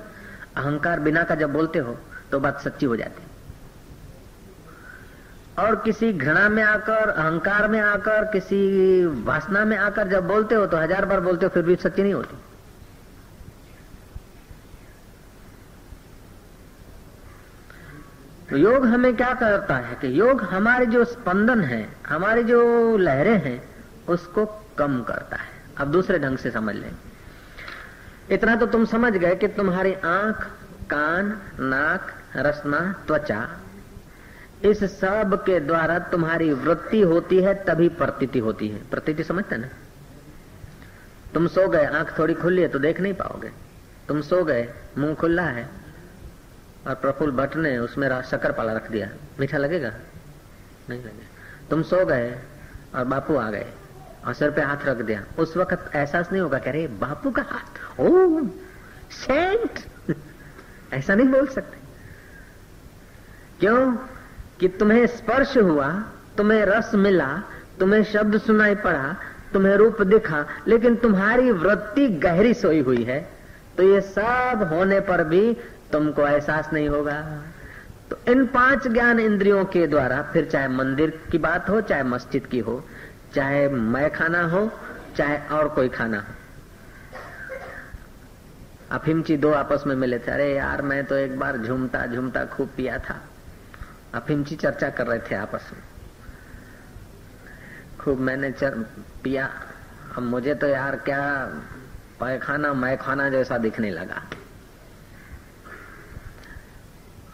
[0.57, 1.97] अहंकार बिना का जब बोलते हो
[2.31, 3.23] तो बात सच्ची हो जाती
[5.61, 10.67] और किसी घृणा में आकर, अहंकार में आकर, किसी वासना में आकर जब बोलते हो
[10.67, 12.37] तो हज़ार बार बोलते हो, फिर भी सच्ची नहीं होती।
[18.51, 23.39] तो योग हमें क्या करता है कि योग हमारे जो स्पंदन है, हमारी जो लहरें
[23.39, 23.63] हैं,
[24.09, 24.45] उसको
[24.79, 26.91] कम करता है। अब दूसरे ढंग से समझ लें।
[28.31, 30.45] इतना तो तुम समझ गए कि तुम्हारी आँख,
[30.91, 31.27] कान,
[31.61, 33.49] नाक, रसना, त्वचा
[34.65, 39.69] इस सब के द्वारा तुम्हारी वृत्ति होती है, तभी प्रतीति होती है। प्रतीति समझते ना?
[41.35, 43.51] तुम सो गए, आँख थोड़ी खुली है तो देख नहीं पाओगे।
[44.09, 45.69] तुम सो गए, मुँह खुला है
[46.87, 49.09] और प्रफुल्ल भट्ट ने उसमें शक्कर पाला रख दिया।
[49.41, 49.93] मीठा लगेगा?
[50.91, 51.27] नहीं लगेगा।
[51.71, 52.43] तुम सो गए
[52.95, 53.67] और बापू आ गए
[54.27, 57.43] और सिर पे हाथ रख दिया। उस वक्त एहसास नहीं होगा कह रहे बापू का
[57.43, 58.41] हाथ। ओ
[59.11, 59.81] सेंट!
[60.93, 61.79] ऐसा नहीं बोल सकते।
[63.61, 63.97] क्यों?
[64.61, 66.05] कि तुम्हें स्पर्श हुआ,
[66.37, 67.43] तुम्हें रस मिला,
[67.81, 69.17] तुम्हें शब्द सुनाई पड़ा,
[69.53, 73.29] तुम्हें रूप दिखा, लेकिन तुम्हारी वृत्ति गहरी सोई हुई है।
[73.77, 75.57] तो ये सब होने पर भी
[75.93, 77.43] तुमको एहसास नहीं होगा।
[78.11, 82.47] तो इन पाँच ज्ञान इंद्रियों के द्वारा फिर चाहे मंदिर की बात हो, चाहे मस्जिद
[82.47, 82.85] की हो,
[83.35, 84.71] चाहे मैं खाना हो,
[85.17, 86.35] चाहे और कोई खाना हो।
[88.91, 92.69] अफिमची दो आपस में मिले थे। अरे यार, मैं तो एक बार झूमता झूमता खूब
[92.77, 93.30] पिया था।
[94.15, 95.83] अफिमची चर्चा कर रहे थे आपस में।
[98.01, 98.75] खूब मैंने चर,
[99.25, 99.51] पिया।
[100.17, 101.23] अब मुझे तो यार क्या
[102.21, 104.23] पैखाना मैखाना जैसा दिखने लगा।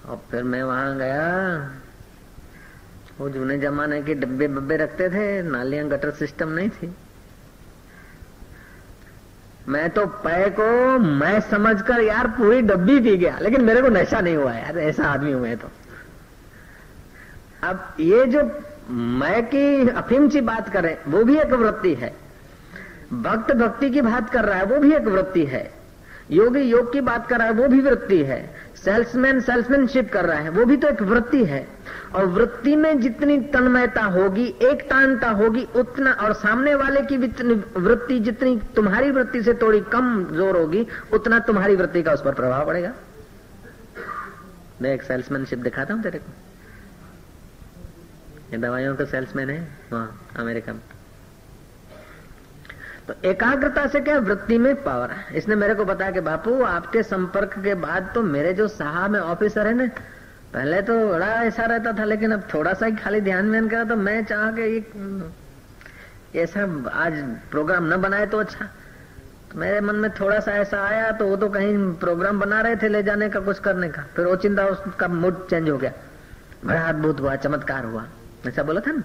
[0.09, 1.25] और फिर मैं वहाँ गया।
[3.19, 6.95] वो जूने जमाने के डब्बे बब्बे रखते थे नालियाँ गटर सिस्टम नहीं थी।
[9.69, 14.21] मैं तो पै को मैं समझकर यार पूरी डब्बी पी गया लेकिन मेरे को नशा
[14.21, 15.71] नहीं हुआ यार ऐसा आदमी हूँ मैं तो।
[17.67, 18.43] अब ये जो
[18.91, 22.13] मैं की अफीम सी बात करें, वो भी एक वृत्ति है।
[23.15, 25.71] भक्त भक्ति की बात कर रहा है, वो भी एक वृत्ति है।
[26.31, 28.39] योगी योग की बात कर रहा है, वो भी वृत्ति है।
[28.77, 31.67] सेल्समैन सेल्समैनशिप कर रहा है, वो भी तो एक वृत्ति है।
[32.15, 38.19] और वृत्ति में जितनी तन्मयता होगी एक तानता होगी, उतना और सामने वाले की वृत्ति,
[38.21, 42.67] जितनी तुम्हारी वृत्ति से थोड़ी कम ज़ोर होगी, उतना तुम्हारी वृत्ति का उस पर प्रभाव
[42.67, 42.93] पड़ेगा।
[44.83, 46.46] मैं एक सेल्समैनशिप दिखाता हूँ तेरे को।
[48.53, 50.81] ये दवाइयों का सेल्समैन है, वहाँ, अमेरिका में।
[53.09, 55.37] तो एकाग्रता से क्या वृत्ति में पावर है?
[55.37, 59.21] इसने मेरे को बताया कि बापू, आपके संपर्क के बाद तो मेरे जो साहब में
[59.21, 59.87] ऑफिसर है ना,
[60.53, 63.85] पहले तो बड़ा ऐसा रहता था, लेकिन अब थोड़ा सा ही खाली ध्यान व्यान करा
[63.85, 64.65] तो मैं चाह के
[66.39, 66.63] ऐसा
[66.95, 67.15] आज
[67.51, 68.65] प्रोग्राम न बनाए तो अच्छा।
[69.53, 72.77] तो मेरे मन में थोड़ा सा ऐसा आया तो वो तो कहीं प्रोग्राम बना रहे
[72.77, 75.93] थे, ले जाने का कुछ करने का। फिर वो चिंता, उसका मूड चेंज हो गया।
[76.65, 78.05] बड़ा अद्भुत हुआ, चमत्कार हुआ।
[78.49, 79.03] ऐसा बोला था ना?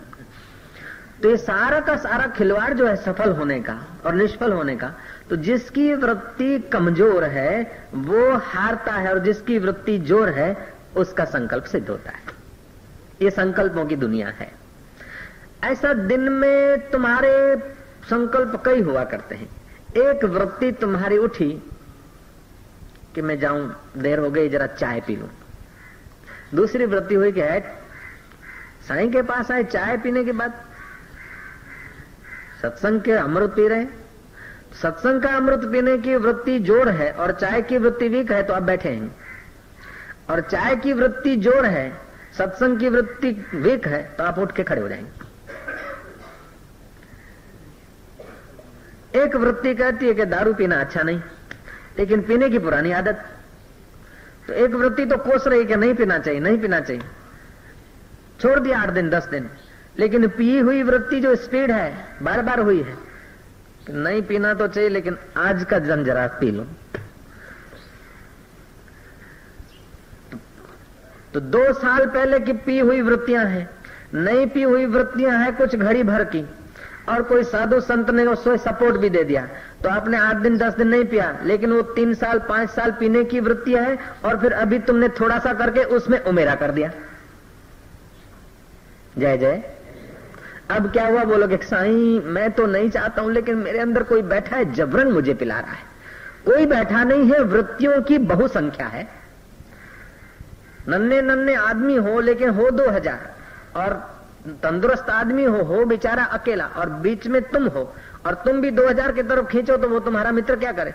[1.22, 3.74] तो ये सारा का सारा खिलवाड़ जो है सफल होने का
[4.06, 4.94] और निष्फल होने का
[5.30, 7.62] तो जिसकी वृत्ति कमज़ोर है,
[7.94, 12.20] वो हारता है और जिसकी वृत्ति ज़ोर है, उसका संकल्प सिद्ध होता है।
[13.22, 14.52] ये संकल्पों की दुनिया है।
[15.64, 17.56] ऐसा दिन में तुम्हारे
[18.10, 19.50] संकल्प कई हुआ करते हैं।
[19.98, 21.50] एक वृत्ति तुम्हारी उठी
[23.16, 25.28] कि मैं जाऊँ, देर हो गई, जरा चाय पी लू।
[26.56, 27.42] दूसरी वृत्ति हुई कि
[28.88, 30.54] साई के पास आए, चाय पीने के बाद
[32.62, 33.86] सत्संग के अमृत पी रहे
[34.82, 38.54] सत्संग का अमृत पीने की वृत्ति ज़ोर है और चाय की वृत्ति वीक है तो
[38.54, 39.16] आप बैठे हैं।
[40.30, 41.92] और चाय की वृत्ति ज़ोर है,
[42.38, 45.30] सत्संग की वृत्ति वीक है तो आप उठ के खड़े हो जाएँगे।
[49.16, 51.22] एक वृत्ति कहती है कि दारू पीना अच्छा नहीं,
[51.98, 53.26] लेकिन पीने की पुरानी आदत।
[54.48, 57.02] तो एक वृत्ति तो कोस रही कि नहीं पीना चाहिए, नहीं पीना चाहिए।
[58.42, 59.50] छोड़ दिया आठ दिन, दस दिन।
[60.00, 62.98] लेकिन पी हुई वृत्ति जो स्पीड है बार बार हुई है।
[63.90, 66.66] नहीं पीना तो चाहिए, लेकिन आज का जन जरा पी लो।
[71.34, 73.70] तो दो साल पहले की पी हुई वृत्तियाँ हैं।
[74.14, 76.46] नई पी हुई वृत्तियाँ हैं कुछ घड़ी भर की।
[77.10, 79.48] और कोई साधु संत ने उसको सपोर्ट भी दे दिया।
[79.84, 83.24] तो आपने आठ दिन, दस दिन नहीं पिया, लेकिन वो तीन साल, पाँच साल पीने
[83.24, 86.92] की वृत्ति है, और फिर अभी तुमने थोड़ा सा करके उसमें उमेरा कर दिया।
[89.22, 89.62] जय जय।
[90.72, 94.56] अब क्या हुआ बोलोगे, साई, मैं तो नहीं चाहता हूँ, लेकिन मेरे अंदर कोई बैठा
[94.56, 95.90] है, जबरन मुझे पिला रहा है।
[96.46, 99.08] कोई बैठा नहीं है, वृत्तियों की बहुसंख्या है।
[100.90, 103.30] नन्हे नन्हे आदमी हो, लेकिन हो दो हज़ार।
[103.76, 103.94] और
[104.64, 107.84] तंदुरुस्त आदमी हो हो बेचारा अकेला। और बीच में तुम हो,
[108.26, 110.94] और तुम भी दो हज़ार की तरफ़ खींचो तो वो तुम्हारा मित्र क्या करे?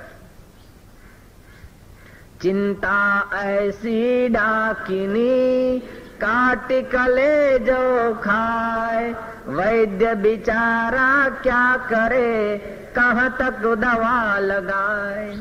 [2.43, 5.83] चिंता ऐसी डाकिनी
[6.17, 9.11] काट कले जो खाए,
[9.49, 12.59] वैद्य बिचारा क्या करे,
[12.97, 15.35] कहाँ तक दवा लगाए?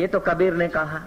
[0.00, 1.00] ये तो कबीर ने कहा,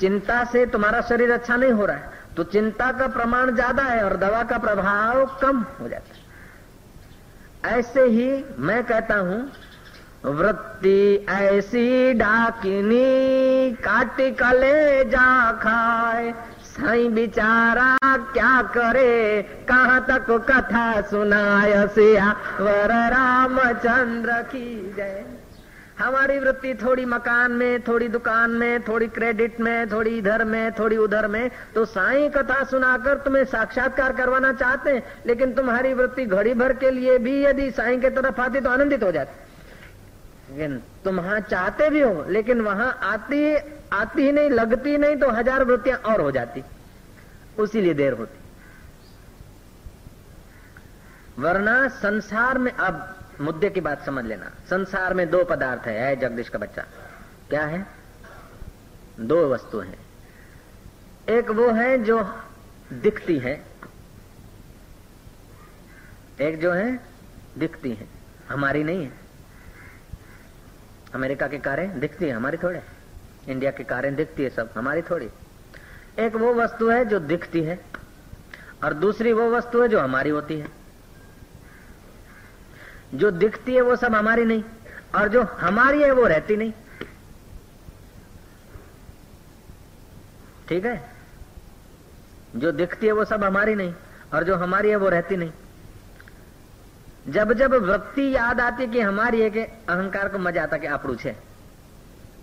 [0.00, 4.02] चिंता से तुम्हारा शरीर अच्छा नहीं हो रहा है तो चिंता का प्रमाण ज़्यादा है
[4.04, 6.18] और दवा का प्रभाव कम हो जाता है।
[7.70, 9.40] ऐसे ही मैं कहता हूँ,
[10.26, 16.32] वृत्ति ऐसी डाकिनी काटी कले जा खाए
[16.80, 17.96] साई बिचारा
[18.32, 19.42] क्या करे?
[19.68, 22.30] कहाँ तक कथा सुनाय सिया?
[22.60, 25.24] वर रामचंद्र की जय।
[25.98, 30.96] हमारी वृत्ति थोड़ी मकान में, थोड़ी दुकान में, थोड़ी क्रेडिट में, थोड़ी इधर में, थोड़ी
[30.96, 36.54] उधर में तो साई कथा सुनाकर तुम्हें साक्षात्कार करवाना चाहते हैं, लेकिन तुम्हारी वृत्ति घड़ी
[36.54, 41.20] भर के लिए भी यदि साई के तरफ़ आती तो आनंदित हो जाती। लेकिन तुम
[41.40, 43.42] चाहते भी हो, लेकिन वहाँ आती
[43.92, 46.62] आती ही नहीं लगती नहीं तो हज़ार वृत्तियाँ और हो जाती।
[47.58, 48.38] उसी लिए देर होती।
[51.38, 56.16] वरना संसार में अब मुद्दे की बात समझ लेना। संसार में दो पदार्थ है, है
[56.16, 56.82] जगदीश का बच्चा।
[57.48, 57.86] क्या है?
[59.20, 59.98] दो वस्तु है।
[61.28, 62.22] एक वो है जो
[62.92, 63.54] दिखती है।
[66.40, 67.00] एक जो है
[67.58, 68.06] दिखती है।
[68.48, 69.12] हमारी नहीं है।
[71.14, 72.82] अमेरिका की कारें दिखती है हमारी थोड़े।
[73.50, 75.30] इंडिया की कारें दिखती है सब, हमारी थोड़ी।
[76.18, 77.80] एक वो वस्तु है जो दिखती है,
[78.84, 80.68] और दूसरी वो वस्तु है जो हमारी होती है।
[83.14, 84.62] जो दिखती है वो सब हमारी नहीं,
[85.14, 86.72] और जो हमारी है वो रहती नहीं।
[90.68, 91.10] ठीक है?
[92.56, 93.94] जो दिखती है वो सब हमारी नहीं,
[94.34, 95.52] और जो हमारी है वो रहती नहीं।
[97.28, 101.14] जब जब वृत्ति याद आती कि हमारी है कि अहंकार को मज़ा आता कि आपड़ू
[101.14, 101.49] छे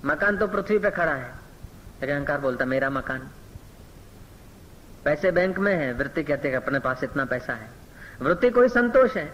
[0.07, 1.31] मकान तो पृथ्वी पे खड़ा है
[2.01, 3.29] लेकिन अहंकार बोलता मेरा मकान
[5.05, 7.69] पैसे बैंक में है वृत्ति कहते अपने पास इतना पैसा है
[8.21, 9.31] वृत्ति कोई संतोष है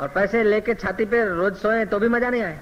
[0.00, 2.60] और पैसे लेके छाती पे रोज सोए तो भी मजा नहीं आए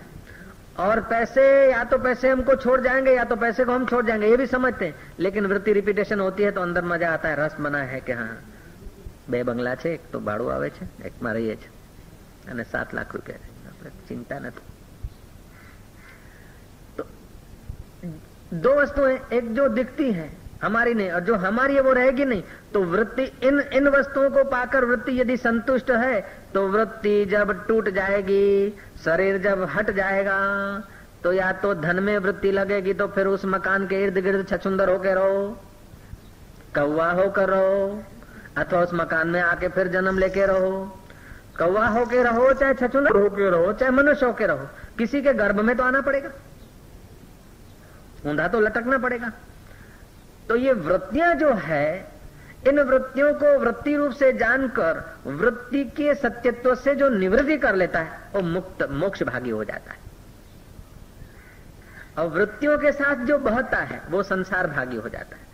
[0.79, 4.29] और पैसे या तो पैसे हमको छोड़ जाएंगे या तो पैसे को हम छोड़ जाएंगे
[4.29, 7.57] ये भी समझते हैं लेकिन वृत्ति रिपीटेशन होती है तो अंदर मजा आता है रस
[7.61, 8.33] बना है कि हाँ
[9.27, 11.71] બે બંગલા છે એક તો ભાડું આવે છે એકમાં રહીએ છીએ
[12.47, 14.65] અને સાત લાખ રૂપિયા છે આપણે ચિંતા નથી
[18.54, 20.30] दो वस्तुएँ एक जो दिखती है,
[20.64, 24.44] हमारी नहीं, और जो हमारी है वो रहेगी नहीं। तो वृत्ति इन इन वस्तुओं को
[24.50, 26.20] पाकर वृत्ति यदि संतुष्ट है
[26.54, 28.70] तो वृत्ति जब टूट जाएगी,
[29.06, 30.38] शरीर जब हट जाएगा
[31.24, 34.90] तो या तो धन में वृत्ति लगेगी तो फिर उस मकान के इर्द गिर्द छछुंदर
[34.90, 35.48] होकर रहो,
[36.76, 38.04] कौवा होकर रहो,
[38.58, 40.84] अथवा उस मकान में आके फिर जन्म लेके रहो।
[41.60, 45.76] कौवा होके रहो, चाहे छछुंदर होके रहो, चाहे मनुष्य होके रहो, किसी के गर्भ में
[45.78, 46.30] तो आना पड़ेगा।
[48.26, 49.32] ऊंधा तो लटकना पड़ेगा।
[50.50, 52.12] तो ये वृत्तियाँ जो है,
[52.68, 58.00] इन वृत्तियों को वृत्ति रूप से जानकर वृत्ति के सत्यत्व से जो निवृत्ति कर लेता
[58.00, 60.00] है, वो मुक्त मोक्ष भागी हो जाता है।
[62.18, 65.48] और वृत्तियों के साथ जो बहता है, वो संसार भागी हो जाता है।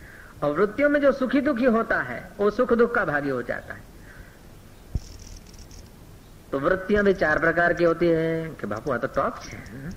[0.43, 3.73] और वृत्तियों में जो सुखी दुखी होता है, वो सुख दुख का भागी हो जाता
[3.73, 3.82] है।
[6.52, 9.91] तो वृत्तियाँ भी चार प्रकार की होती है, कि बापू तो टॉप है?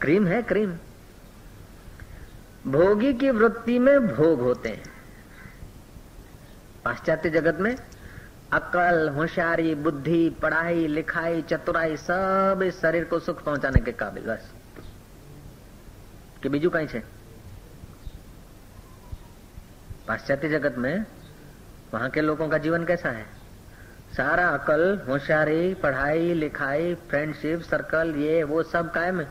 [0.00, 0.74] क्रीम है, क्रीम।
[2.70, 4.84] भोगी की वृत्ति में भोग होते हैं।
[6.84, 7.76] पाश्चात्य जगत में
[8.52, 14.52] अकल, होशियारी, बुद्धि, पढ़ाई, लिखाई, चतुराई, सब इस शरीर को सुख पहुँचाने के काबिल। बस।
[16.42, 16.86] कि बीजू कहीं
[20.08, 21.06] पाश्चात्य जगत में
[21.94, 23.26] वहाँ के लोगों का जीवन कैसा है?
[24.16, 29.28] सारा अकल, होशियारी, पढ़ाई, लिखाई फ्रेंडशिप सर्कल ये, वो सब कायम है।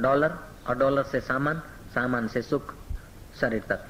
[0.00, 1.62] डॉलर, और डॉलर से सामान।
[1.94, 2.74] सामान से सुख,
[3.40, 3.80] शरीर तक।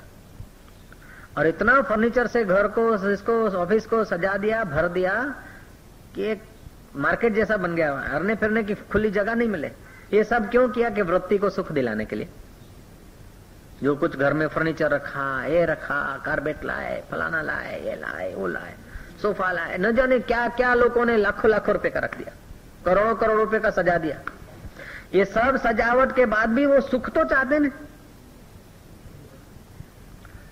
[1.39, 5.35] और इतना फर्नीचर से घर को, इसको ऑफ़िस को सजा दिया, भर दिया,
[6.15, 6.43] कि एक
[6.97, 9.73] मार्केट जैसा बन गया। हरने फिरने की खुली जगह नहीं मिले।
[10.13, 12.29] ये सब क्यों किया कि वृत्ति को सुख दिलाने के लिए?
[13.83, 18.47] जो कुछ घर में फर्नीचर रखा, ये रखा कारबेट लाए, फलाना लाए, ये लाए, वो
[18.47, 18.75] लाए
[19.23, 22.33] सोफा लाए, न जाने क्या क्या लोगों ने लाखों लाखों रुपए का रख दिया।
[22.85, 24.21] करोड़ों, करोड़ रुपए का सजा दिया।
[25.15, 27.69] ये सब सजावट के बाद भी वो सुख तो चाहते ना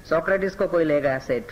[0.09, 1.45] सोक्रेटिस को कोई ले गया सेठ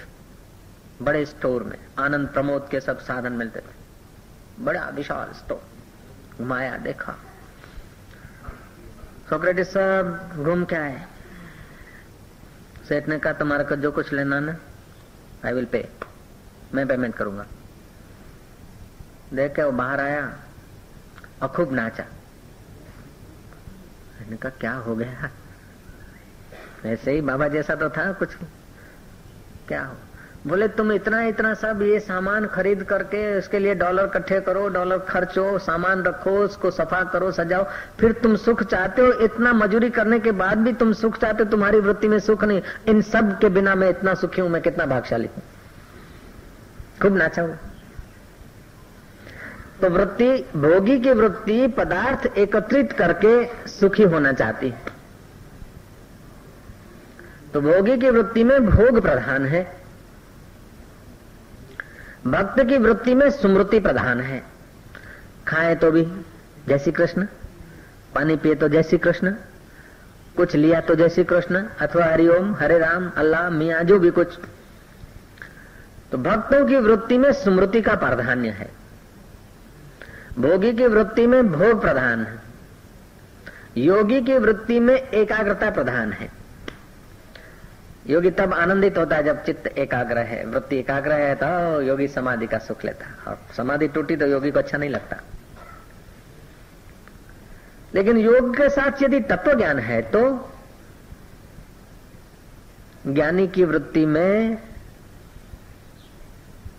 [1.03, 5.63] बड़े स्टोर में, आनंद प्रमोद के सब साधन मिलते थे। बड़ा विशाल स्टोर
[6.39, 7.13] घुमाया, देखा।
[9.29, 11.07] सोक्रेटिस सब घूम के आए।
[12.89, 14.57] सेठ ने कहा, तुम्हारे को जो कुछ लेना ना
[15.45, 15.89] आई विल पे
[16.75, 17.47] मैं पेमेंट करूँगा.
[19.33, 20.39] देख के वो बाहर आया
[21.43, 22.05] और खूब नाचा।
[24.23, 25.31] कहा, क्या हो गया?
[26.87, 28.35] ऐसे ही बाबा जैसा तो था कुछ
[29.69, 29.95] क्या हो?
[30.47, 34.99] बोले, तुम इतना इतना सब ये सामान खरीद करके उसके लिए डॉलर इकट्ठे करो, डॉलर
[34.99, 37.65] खर्चो, सामान रखो, उसको सफ़ा करो, सजाओ।
[38.01, 41.51] फिर तुम सुख चाहते हो, इतना मजूरी करने के बाद भी तुम सुख चाहते हो,
[41.51, 44.87] तुम्हारी वृत्ति में सुख नहीं। इन सब के बिना मैं इतना सुखी हूँ, मैं कितना
[44.87, 45.43] भागशाली हूँ?
[47.03, 47.59] खूब नाचा हूँ
[49.81, 54.69] तो वृत्ति, भोगी की वृत्ति पदार्थ एकत्रित करके सुखी होना चाहती
[57.53, 59.77] तो भोगी की वृत्ति में भोग प्रधान है।
[62.27, 64.43] भक्त की वृत्ति में स्मृति प्रधान है।
[65.49, 66.03] खाए तो भी
[66.69, 67.27] जय श्री कृष्ण,
[68.15, 69.35] पानी पिए तो जय श्री कृष्ण,
[70.37, 74.39] कुछ लिया तो जय श्री कृष्ण, अथवा हरिओम हरे राम, अल्लाह, मिया, जो भी कुछ।
[76.13, 78.71] तो भक्तों की वृत्ति में स्मृति का प्राधान्य है।
[80.39, 82.47] भोगी की वृत्ति में भोग प्रधान है।
[83.77, 86.36] योगी की वृत्ति में एकाग्रता प्रधान है।
[88.09, 92.47] योगी तब आनंदित होता है जब चित्त एकाग्र है, वृत्ति एकाग्र है तो योगी समाधि
[92.47, 95.17] का सुख लेता है। और समाधि टूटी तो योगी को अच्छा नहीं लगता।
[97.95, 100.23] लेकिन योग के साथ यदि तत्व ज्ञान है तो
[103.07, 104.59] ज्ञानी की वृत्ति में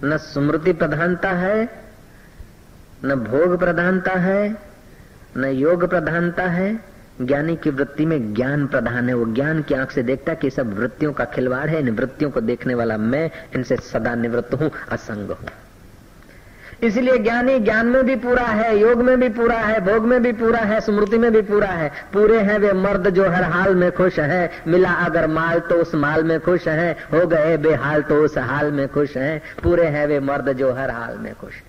[0.03, 1.69] न स्मृति प्रधानता है,
[3.05, 4.55] न भोग प्रधानता है,
[5.37, 9.91] न योग प्रधानता है ज्ञानी की वृत्ति में ज्ञान प्रधान है। वो ज्ञान की आँख
[9.91, 13.75] से देखता कि सब वृत्तियों का खिलवाड़ है। इन वृत्तियों को देखने वाला मैं इनसे
[13.75, 15.47] सदा निवृत्त हूँ, असंग हूँ।
[16.83, 20.31] इसलिए ज्ञानी ज्ञान में भी पूरा है, योग में भी पूरा है, भोग में भी
[20.31, 23.91] पूरा है, स्मृति में भी पूरा है। पूरे हैं वे मर्द जो हर हाल में
[23.91, 28.15] खुश है। मिला अगर माल तो उस माल में खुश है। हो गए बेहाल तो
[28.15, 31.63] उस हाल में खुश है। पूरे हैं वे मर्द जो हर हाल में खुश है।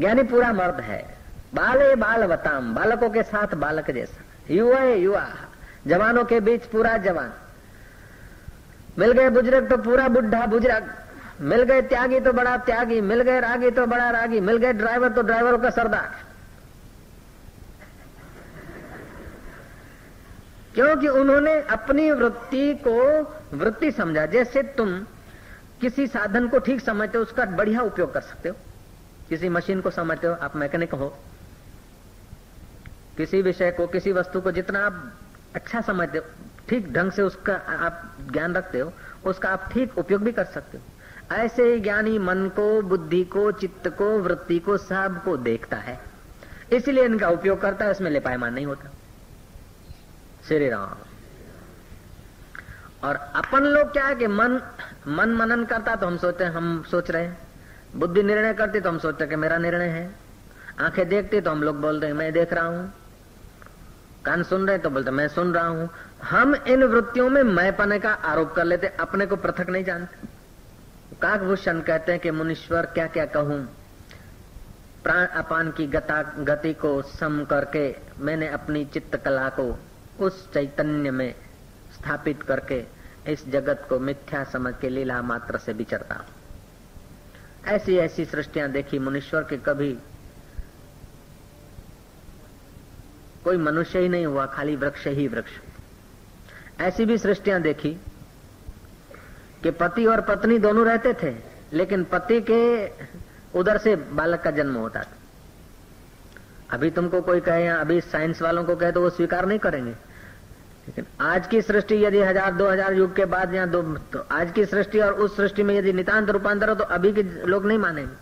[0.00, 1.15] ज्ञानी पूरा मर्द है।
[1.54, 5.26] बाले बाल बताम बालकों के साथ बालक जैसा। युवा युवा।
[5.86, 7.32] जवानों के बीच पूरा जवान।
[8.98, 10.94] मिल गए बुज़ुर्ग तो पूरा बुढ़ा बुज़ुर्ग।
[11.40, 15.08] मिल गए त्यागी तो बड़ा त्यागी। मिल गए रागी तो बड़ा रागी। मिल गए ड्राइवर
[15.08, 16.14] तो ड्राइवरों का सरदार।
[20.74, 23.22] क्योंकि उन्होंने अपनी वृत्ति को
[23.56, 25.06] वृत्ति समझा। जैसे तुम
[25.80, 28.56] किसी साधन को ठीक समझते हो, उसका बढ़िया उपयोग कर सकते हो।
[29.28, 31.18] किसी मशीन को समझते हो, आप मैकेनिक हो।
[33.16, 35.12] किसी विषय को, किसी वस्तु को जितना आप
[35.54, 36.24] अच्छा समझते हो,
[36.68, 38.92] ठीक ढंग से उसका आप ज्ञान रखते हो,
[39.24, 40.84] उसका आप ठीक उपयोग भी कर सकते हो।
[41.36, 46.00] ऐसे ही ज्ञानी मन को, बुद्धि को, चित्त को, वृत्ति को, सबको देखता है।
[46.72, 48.90] इसलिए इनका उपयोग करता है उसमें लिपायमान नहीं होता।
[50.48, 50.94] श्री राम।
[53.08, 54.60] और अपन लोग क्या है कि मन
[55.08, 57.38] मन मनन करता तो हम सोचते हैं, हम सोच रहे हैं।
[57.96, 60.14] बुद्धि निर्णय करती तो हम सोचते कि मेरा निर्णय है।
[60.80, 62.94] आँखें देखती तो हम लोग बोलते हैं, मैं देख रहा हूँ।
[64.26, 65.90] कान सुन रहे तो बोलते, मैं सुन रहा हूँ।
[66.22, 70.26] हम इन वृत्तियों में मैं पने का आरोप कर लेते, अपने को पृथक नहीं जानते।
[71.22, 73.58] काकभूषण कहते हैं कि, मुनीश्वर क्या क्या कहूँ?
[75.02, 79.78] प्राण अपान की गता, गति को सम करके मैंने अपनी चित्त कला को
[80.20, 81.34] उस चैतन्य में
[81.94, 82.84] स्थापित करके
[83.28, 86.24] इस जगत को मिथ्या समझ के लीला मात्र से विचरता
[87.66, 89.98] ऐसी ऐसी सृष्टियाँ देखी मुनीश्वर के कभी
[93.46, 95.50] कोई मनुष्य ही नहीं हुआ, खाली वृक्ष ही वृक्ष।
[96.80, 97.90] ऐसी भी सृष्टियाँ देखी
[99.62, 101.34] कि पति और पत्नी दोनों रहते थे,
[101.72, 102.60] लेकिन पति के
[103.58, 105.14] उधर से बालक का जन्म होता था।
[106.70, 109.90] अभी तुमको कोई कहे या अभी साइंस वालों को कहे तो वो स्वीकार नहीं करेंगे।
[109.90, 113.82] लेकिन आज की सृष्टि यदि हज़ार, दो हज़ार युग के बाद या दो
[114.12, 117.22] तो आज की सृष्टि और उस सृष्टि में यदि नितांत रूपांतर हो तो अभी के
[117.46, 118.14] लोग नहीं मानेंगे।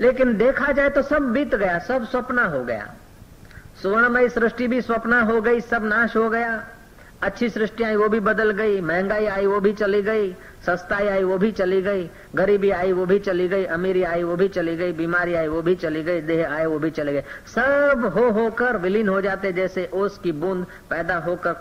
[0.00, 2.94] लेकिन देखा जाए तो सब बीत गया, सब स्वप्न हो गया।
[3.82, 6.64] सुवर्णमयी सृष्टि भी स्वप्न हो गई, सब नाश हो गया।
[7.22, 10.32] अच्छी सृष्टि आई वो भी बदल गई, महँगाई आई वो भी चली गई,
[10.66, 14.36] सस्ताई आई वो भी चली गई, गरीबी आई वो भी चली गई, अमीरी आई वो
[14.36, 17.24] भी चली गई, बीमारी आई वो भी चली गई, देह आए वो भी चले गए।
[17.46, 21.52] सब हो होकर विलीन हो जाते जैसे ओस की बूंद पैदा होकर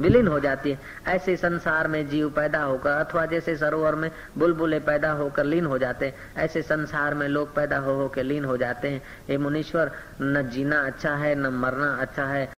[0.00, 4.80] विलीन हो जाती है। ऐसे संसार में जीव पैदा होकर अथवा जैसे सरोवर में बुलबुले
[4.80, 8.56] पैदा होकर लीन हो जाते हैं, ऐसे संसार में लोग पैदा हो होकर लीन हो
[8.56, 12.52] जाते हैं। ये मुनीश्वर, न जीना अच्छा है, न मरना अच्छा है।